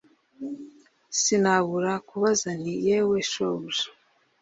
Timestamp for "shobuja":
3.31-3.85